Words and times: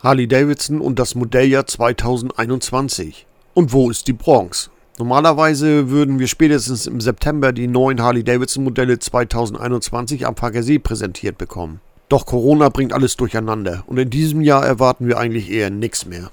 Harley 0.00 0.28
Davidson 0.28 0.80
und 0.80 1.00
das 1.00 1.16
Modelljahr 1.16 1.66
2021. 1.66 3.26
Und 3.54 3.72
wo 3.72 3.90
ist 3.90 4.06
die 4.06 4.12
Bronx? 4.12 4.70
Normalerweise 4.96 5.90
würden 5.90 6.20
wir 6.20 6.28
spätestens 6.28 6.86
im 6.86 7.00
September 7.00 7.52
die 7.52 7.66
neuen 7.66 8.00
Harley 8.00 8.22
Davidson 8.22 8.62
Modelle 8.62 9.00
2021 9.00 10.24
am 10.24 10.36
Pfarrersee 10.36 10.78
präsentiert 10.78 11.36
bekommen. 11.36 11.80
Doch 12.08 12.26
Corona 12.26 12.68
bringt 12.68 12.92
alles 12.92 13.16
durcheinander 13.16 13.82
und 13.88 13.98
in 13.98 14.08
diesem 14.08 14.40
Jahr 14.40 14.64
erwarten 14.64 15.08
wir 15.08 15.18
eigentlich 15.18 15.50
eher 15.50 15.70
nichts 15.70 16.06
mehr. 16.06 16.30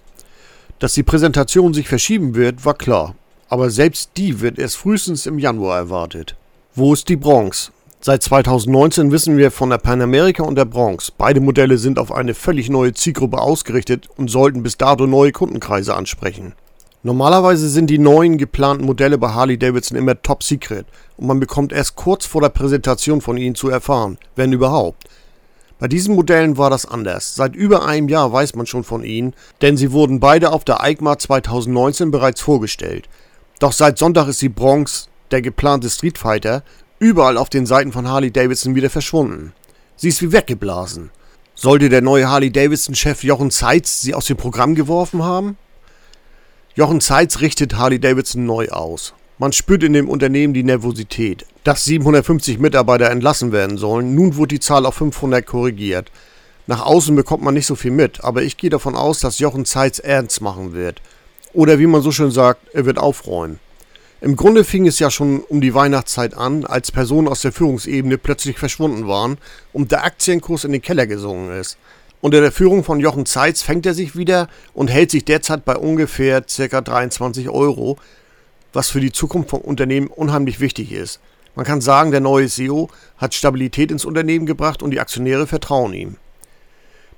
Dass 0.77 0.93
die 0.93 1.04
Präsentation 1.04 1.73
sich 1.73 1.88
verschieben 1.88 2.36
wird, 2.36 2.66
war 2.66 2.75
klar, 2.75 3.16
aber 3.50 3.71
selbst 3.71 4.11
die 4.18 4.41
wird 4.41 4.59
erst 4.59 4.77
frühestens 4.77 5.25
im 5.25 5.39
Januar 5.39 5.77
erwartet. 5.77 6.36
Wo 6.75 6.93
ist 6.93 7.09
die 7.09 7.16
Bronx? 7.16 7.71
Seit 8.02 8.21
2019 8.21 9.12
wissen 9.12 9.38
wir 9.38 9.50
von 9.50 9.71
der 9.71 9.80
Panamerika 9.80 10.44
und 10.44 10.55
der 10.55 10.66
Bronx. 10.66 11.09
Beide 11.12 11.39
Modelle 11.39 11.77
sind 11.77 11.98
auf 11.98 12.12
eine 12.12 12.36
völlig 12.36 12.70
neue 12.70 12.94
Zielgruppe 12.94 13.39
ausgerichtet 13.39 14.07
und 14.16 14.30
sollten 14.30 14.62
bis 14.62 14.77
dato 14.77 15.07
neue 15.07 15.32
Kundenkreise 15.32 15.95
ansprechen. 15.95 16.54
Normalerweise 17.02 17.70
sind 17.70 17.88
die 17.90 17.99
neuen 17.99 18.38
geplanten 18.38 18.85
Modelle 18.85 19.18
bei 19.18 19.30
Harley 19.30 19.58
Davidson 19.58 19.98
immer 19.98 20.21
top 20.21 20.44
secret 20.44 20.85
und 21.18 21.27
man 21.27 21.40
bekommt 21.40 21.71
erst 21.71 21.95
kurz 21.95 22.26
vor 22.26 22.41
der 22.41 22.49
Präsentation 22.49 23.21
von 23.21 23.38
ihnen 23.38 23.55
zu 23.55 23.70
erfahren, 23.70 24.18
wenn 24.35 24.54
überhaupt. 24.54 25.04
Bei 25.77 25.88
diesen 25.88 26.16
Modellen 26.16 26.57
war 26.57 26.70
das 26.70 26.85
anders. 26.85 27.35
Seit 27.35 27.55
über 27.55 27.85
einem 27.85 28.07
Jahr 28.07 28.32
weiß 28.32 28.55
man 28.55 28.66
schon 28.66 28.84
von 28.84 29.04
ihnen, 29.04 29.34
denn 29.62 29.77
sie 29.77 29.91
wurden 29.91 30.20
beide 30.20 30.52
auf 30.52 30.63
der 30.63 30.82
EICMA 30.82 31.20
2019 31.20 32.12
bereits 32.12 32.41
vorgestellt. 32.41 33.09
Doch 33.59 33.71
seit 33.71 33.98
Sonntag 33.98 34.27
ist 34.27 34.41
die 34.41 34.49
Bronx, 34.49 35.09
der 35.32 35.41
geplante 35.41 35.90
Street 35.90 36.18
Fighter, 36.18 36.63
überall 36.99 37.38
auf 37.38 37.49
den 37.49 37.66
Seiten 37.66 37.91
von 37.91 38.08
Harley 38.08 38.31
Davidson 38.31 38.76
wieder 38.76 38.90
verschwunden. 38.90 39.54
Sie 39.95 40.09
ist 40.09 40.22
wie 40.22 40.31
weggeblasen. 40.31 41.12
Sollte 41.54 41.90
der 41.90 42.02
neue 42.02 42.30
Harley 42.30 42.52
Davidson-Chef 42.52 43.23
Jochen 43.23 43.52
Zeitz 43.52 44.02
sie 44.02 44.13
aus 44.13 44.26
dem 44.26 44.38
Programm 44.38 44.76
geworfen 44.76 45.23
haben? 45.23 45.58
Jochen 46.76 46.99
Zeitz 46.99 47.40
richtet 47.40 47.77
Harley 47.77 47.99
Davidson 47.99 48.46
neu 48.46 48.68
aus. 48.70 49.13
Man 49.38 49.54
spürt 49.54 49.84
in 49.84 49.93
dem 49.93 50.10
Unternehmen 50.10 50.54
die 50.54 50.63
Nervosität. 50.63 51.46
Dass 51.63 51.85
750 51.85 52.60
Mitarbeiter 52.60 53.10
entlassen 53.10 53.51
werden 53.51 53.77
sollen, 53.77 54.16
nun 54.16 54.35
wurde 54.35 54.55
die 54.55 54.60
Zahl 54.60 54.85
auf 54.85 54.96
500 54.96 55.46
korrigiert. 55.46 56.12
Nach 56.68 56.85
außen 56.85 57.16
bekommt 57.16 57.43
man 57.43 57.54
nicht 57.54 57.66
so 57.66 57.76
viel 57.76 57.91
mit, 57.91 58.23
aber 58.23 58.43
ich 58.43 58.57
gehe 58.57 58.70
davon 58.70 58.96
aus, 58.96 59.20
dass 59.20 59.40
Jochen 59.40 59.66
Zeitz 59.66 59.99
ernst 59.99 60.41
machen 60.41 60.73
wird. 60.73 61.01
Oder 61.54 61.79
wie 61.79 61.88
man 61.88 62.01
so 62.01 62.12
schön 62.12 62.32
sagt, 62.32 62.62
er 62.73 62.85
wird 62.85 62.98
aufräumen. 62.98 63.60
Im 64.22 64.38
Grunde 64.38 64.63
fing 64.63 64.88
es 64.88 65.00
ja 65.00 65.12
schon 65.12 65.41
um 65.41 65.59
die 65.59 65.74
Weihnachtszeit 65.74 66.35
an, 66.35 66.66
als 66.66 66.91
Personen 66.91 67.28
aus 67.28 67.41
der 67.41 67.52
Führungsebene 67.52 68.18
plötzlich 68.18 68.57
verschwunden 68.57 69.07
waren 69.07 69.38
und 69.74 69.91
der 69.91 70.06
Aktienkurs 70.06 70.63
in 70.63 70.72
den 70.72 70.81
Keller 70.81 71.06
gesungen 71.06 71.52
ist. 71.59 71.78
Unter 72.22 72.40
der 72.40 72.53
Führung 72.53 72.85
von 72.85 73.02
Jochen 73.02 73.25
Zeitz 73.25 73.62
fängt 73.62 73.85
er 73.85 73.94
sich 73.94 74.16
wieder 74.16 74.47
und 74.74 74.90
hält 74.90 75.12
sich 75.12 75.25
derzeit 75.25 75.66
bei 75.66 75.75
ungefähr 75.75 76.41
ca. 76.41 76.81
23 76.81 77.50
Euro, 77.50 77.97
was 78.72 78.90
für 78.90 79.02
die 79.02 79.12
Zukunft 79.12 79.50
von 79.50 79.62
Unternehmen 79.62 80.07
unheimlich 80.07 80.62
wichtig 80.62 80.94
ist. 80.94 81.19
Man 81.56 81.66
kann 81.66 81.81
sagen, 81.81 82.12
der 82.12 82.22
neue 82.22 82.47
CEO 82.47 82.90
hat 83.18 83.34
Stabilität 83.34 83.91
ins 83.91 84.06
Unternehmen 84.06 84.46
gebracht 84.46 84.81
und 84.81 84.91
die 84.91 85.02
Aktionäre 85.02 85.46
vertrauen 85.46 85.94
ihm. 85.94 86.16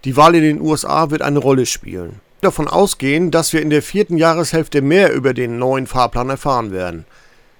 Die 0.03 0.17
Wahl 0.17 0.35
in 0.35 0.43
den 0.43 0.61
USA 0.61 1.11
wird 1.11 1.21
eine 1.21 1.39
Rolle 1.39 1.67
spielen 1.67 2.19
davon 2.41 2.67
ausgehen, 2.67 3.31
dass 3.31 3.53
wir 3.53 3.61
in 3.61 3.69
der 3.69 3.81
vierten 3.81 4.17
Jahreshälfte 4.17 4.81
mehr 4.81 5.13
über 5.13 5.33
den 5.33 5.57
neuen 5.57 5.87
Fahrplan 5.87 6.29
erfahren 6.29 6.71
werden. 6.71 7.05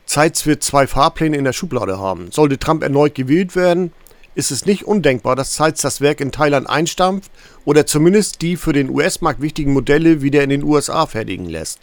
Zeitz 0.06 0.46
wird 0.46 0.64
zwei 0.64 0.88
Fahrpläne 0.88 1.38
in 1.38 1.44
der 1.44 1.54
Schublade 1.54 2.00
haben. 2.00 2.32
Sollte 2.32 2.58
Trump 2.58 2.84
erneut 2.84 3.16
gewählt 3.16 3.56
werden, 3.56 3.92
ist 4.36 4.52
es 4.52 4.66
nicht 4.66 4.84
undenkbar, 4.84 5.36
dass 5.36 5.54
Zeitz 5.54 5.82
das 5.82 6.00
Werk 6.00 6.22
in 6.22 6.32
Thailand 6.32 6.70
einstampft 6.70 7.32
oder 7.66 7.86
zumindest 7.86 8.42
die 8.42 8.56
für 8.56 8.72
den 8.72 8.90
US-Markt 8.90 9.42
wichtigen 9.42 9.74
Modelle 9.74 10.22
wieder 10.22 10.44
in 10.44 10.52
den 10.52 10.64
USA 10.64 11.08
fertigen 11.08 11.50
lässt. 11.50 11.80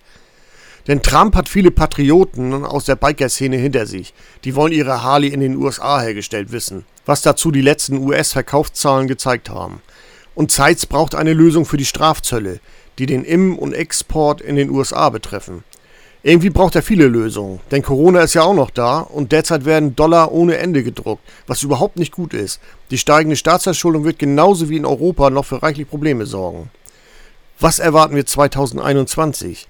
Denn 0.86 1.02
Trump 1.02 1.34
hat 1.34 1.48
viele 1.48 1.70
Patrioten 1.70 2.64
aus 2.64 2.84
der 2.84 2.96
Biker-Szene 2.96 3.56
hinter 3.56 3.86
sich. 3.86 4.14
Die 4.44 4.54
wollen 4.54 4.72
ihre 4.72 5.02
Harley 5.02 5.28
in 5.28 5.40
den 5.40 5.56
USA 5.56 6.00
hergestellt 6.00 6.52
wissen, 6.52 6.84
was 7.06 7.22
dazu 7.22 7.50
die 7.50 7.62
letzten 7.62 7.98
US-Verkaufszahlen 7.98 9.08
gezeigt 9.08 9.50
haben. 9.50 9.80
Und 10.34 10.52
Zeitz 10.52 10.86
braucht 10.86 11.14
eine 11.14 11.33
Lösung 11.33 11.64
für 11.64 11.77
die 11.77 11.84
Strafzölle 11.84 12.60
die 12.98 13.06
den 13.06 13.24
Im- 13.24 13.58
und 13.58 13.72
Export 13.72 14.40
in 14.40 14.56
den 14.56 14.70
USA 14.70 15.10
betreffen. 15.10 15.64
Irgendwie 16.22 16.48
braucht 16.48 16.74
er 16.74 16.82
viele 16.82 17.06
Lösungen, 17.06 17.60
denn 17.70 17.82
Corona 17.82 18.22
ist 18.22 18.32
ja 18.32 18.44
auch 18.44 18.55
noch 18.55 18.70
da 18.70 19.00
und 19.00 19.30
derzeit 19.30 19.66
werden 19.66 19.94
Dollar 19.94 20.32
ohne 20.32 20.56
Ende 20.56 20.82
gedruckt, 20.82 21.22
was 21.46 21.62
überhaupt 21.62 21.98
nicht 21.98 22.12
gut 22.12 22.33
ist. 22.33 22.60
Die 22.90 22.96
steigende 22.96 23.36
Staatsverschuldung 23.36 24.04
wird 24.04 24.18
genauso 24.18 24.70
wie 24.70 24.78
in 24.78 24.86
Europa 24.86 25.28
noch 25.28 25.44
für 25.44 25.62
reichlich 25.62 25.86
Probleme 25.86 26.24
sorgen. 26.24 26.70
Was 27.60 27.78
erwarten 27.78 28.16
wir 28.16 28.24
2021? 28.24 29.68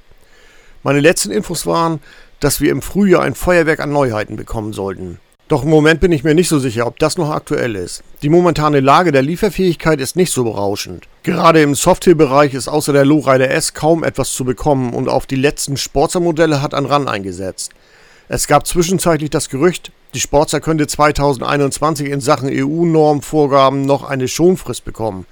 Meine 0.84 1.00
letzten 1.00 1.32
Infos 1.32 1.66
waren, 1.66 2.00
dass 2.38 2.60
wir 2.60 2.70
im 2.70 2.82
Frühjahr 2.82 3.22
ein 3.22 3.34
Feuerwerk 3.34 3.80
an 3.80 3.90
Neuheiten 3.90 4.36
bekommen 4.36 4.72
sollten. 4.72 5.18
Doch 5.48 5.62
im 5.62 5.68
Moment 5.68 6.00
bin 6.00 6.10
ich 6.10 6.24
mir 6.24 6.34
nicht 6.34 6.48
so 6.48 6.58
sicher, 6.58 6.86
ob 6.86 6.98
das 6.98 7.18
noch 7.18 7.30
aktuell 7.30 7.76
ist. 7.76 8.02
Die 8.22 8.30
momentane 8.30 8.80
Lage 8.80 9.12
der 9.12 9.20
Lieferfähigkeit 9.20 10.00
ist 10.00 10.16
nicht 10.16 10.32
so 10.32 10.42
berauschend. 10.44 11.06
Gerade 11.22 11.60
im 11.60 11.74
Softwarebereich 11.74 12.54
ist 12.54 12.66
außer 12.66 12.94
der 12.94 13.04
Lowrider 13.04 13.50
S 13.50 13.74
kaum 13.74 14.04
etwas 14.04 14.32
zu 14.32 14.46
bekommen 14.46 14.94
und 14.94 15.10
auf 15.10 15.26
die 15.26 15.36
letzten 15.36 15.76
Sportster-Modelle 15.76 16.62
hat 16.62 16.72
ein 16.72 16.86
RAN 16.86 17.08
eingesetzt. 17.08 17.72
Es 18.28 18.46
gab 18.46 18.66
zwischenzeitlich 18.66 19.28
das 19.28 19.50
Gerücht, 19.50 19.92
die 20.14 20.20
Sportster 20.20 20.60
könnte 20.60 20.86
2021 20.86 22.08
in 22.08 22.22
Sachen 22.22 22.48
EU-Normvorgaben 22.50 23.82
noch 23.82 24.04
eine 24.04 24.28
Schonfrist 24.28 24.84
bekommen. 24.86 25.26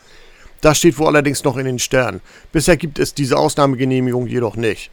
Das 0.61 0.77
steht 0.77 0.99
wohl 0.99 1.07
allerdings 1.07 1.43
noch 1.43 1.57
in 1.57 1.65
den 1.65 1.79
Sternen. 1.79 2.21
Bisher 2.53 2.77
gibt 2.77 2.99
es 2.99 3.15
diese 3.15 3.39
Ausnahmegenehmigung 3.39 4.27
jedoch 4.27 4.57
nicht. 4.57 4.91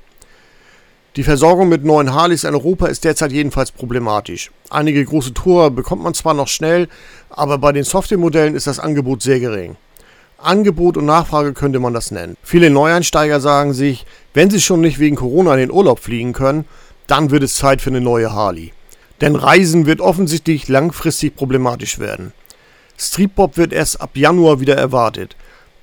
Die 1.19 1.25
Versorgung 1.25 1.67
mit 1.67 1.83
neuen 1.83 2.13
Harleys 2.13 2.45
in 2.45 2.55
Europa 2.55 2.87
ist 2.87 3.03
derzeit 3.03 3.33
jedenfalls 3.33 3.73
problematisch. 3.73 4.51
Einige 4.69 5.03
große 5.03 5.33
Tourer 5.33 5.69
bekommt 5.69 6.01
man 6.01 6.13
zwar 6.13 6.33
noch 6.33 6.47
schnell, 6.47 6.87
aber 7.29 7.57
bei 7.57 7.73
den 7.73 7.83
Software-Modellen 7.83 8.55
ist 8.55 8.67
das 8.67 8.79
Angebot 8.79 9.21
sehr 9.21 9.41
gering. 9.41 9.75
Angebot 10.37 10.95
und 10.95 11.05
Nachfrage 11.05 11.51
könnte 11.51 11.79
man 11.79 11.93
das 11.93 12.11
nennen. 12.11 12.37
Viele 12.41 12.69
Neueinsteiger 12.69 13.41
sagen 13.41 13.73
sich, 13.73 14.05
wenn 14.33 14.49
sie 14.49 14.61
schon 14.61 14.79
nicht 14.79 14.99
wegen 14.99 15.17
Corona 15.17 15.55
in 15.55 15.59
den 15.59 15.71
Urlaub 15.71 15.99
fliegen 15.99 16.31
können, 16.31 16.63
dann 17.07 17.31
wird 17.31 17.43
es 17.43 17.55
Zeit 17.55 17.81
für 17.81 17.89
eine 17.89 17.99
neue 17.99 18.31
Harley. 18.31 18.71
Denn 19.19 19.35
Reisen 19.35 19.85
wird 19.85 19.99
offensichtlich 19.99 20.69
langfristig 20.69 21.35
problematisch 21.35 21.99
werden. 21.99 22.31
Streetbob 22.97 23.57
wird 23.57 23.73
erst 23.73 23.99
ab 23.99 24.11
Januar 24.15 24.61
wieder 24.61 24.77
erwartet. 24.77 25.35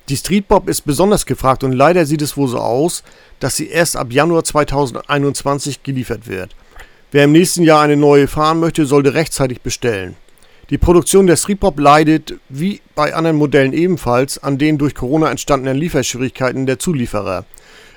Die 0.09 0.15
Streetbob 0.15 0.69
ist 0.69 0.81
besonders 0.85 1.25
gefragt 1.25 1.65
und 1.65 1.73
leider 1.73 2.05
sieht 2.05 2.21
es 2.21 2.37
wohl 2.37 2.47
so 2.47 2.59
aus, 2.59 3.03
dass 3.41 3.57
sie 3.57 3.67
erst 3.67 3.97
ab 3.97 4.13
Januar 4.13 4.45
2021 4.45 5.83
geliefert 5.83 6.27
wird. 6.27 6.55
Wer 7.11 7.25
im 7.25 7.33
nächsten 7.33 7.63
Jahr 7.63 7.81
eine 7.81 7.97
neue 7.97 8.29
fahren 8.29 8.61
möchte, 8.61 8.85
sollte 8.85 9.13
rechtzeitig 9.13 9.61
bestellen. 9.61 10.15
Die 10.69 10.77
Produktion 10.77 11.27
der 11.27 11.35
Streetbob 11.35 11.77
leidet, 11.79 12.35
wie 12.47 12.81
bei 12.95 13.15
anderen 13.15 13.37
Modellen 13.37 13.73
ebenfalls, 13.73 14.41
an 14.41 14.57
den 14.57 14.77
durch 14.77 14.95
Corona 14.95 15.29
entstandenen 15.29 15.77
Lieferschwierigkeiten 15.77 16.65
der 16.65 16.79
Zulieferer. 16.79 17.43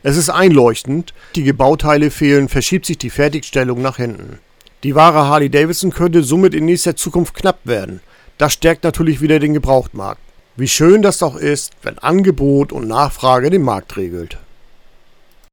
Es 0.02 0.16
ist 0.16 0.30
einleuchtend, 0.30 1.14
die 1.36 1.52
Bauteile 1.52 2.10
fehlen, 2.10 2.48
verschiebt 2.48 2.86
sich 2.86 2.98
die 2.98 3.10
Fertigstellung 3.10 3.82
nach 3.82 3.98
hinten. 3.98 4.38
Die 4.82 4.94
Ware 4.94 5.28
Harley 5.28 5.50
Davidson 5.50 5.92
könnte 5.92 6.22
somit 6.24 6.54
in 6.54 6.64
nächster 6.64 6.96
Zukunft 6.96 7.34
knapp 7.34 7.58
werden. 7.64 8.00
Das 8.38 8.52
stärkt 8.52 8.82
natürlich 8.82 9.20
wieder 9.20 9.38
den 9.38 9.54
Gebrauchtmarkt. 9.54 10.20
Wie 10.56 10.68
schön 10.68 11.00
das 11.00 11.18
doch 11.18 11.36
ist, 11.36 11.72
wenn 11.82 11.98
Angebot 11.98 12.72
und 12.72 12.88
Nachfrage 12.88 13.50
den 13.50 13.62
Markt 13.62 13.96
regelt. 13.96 14.36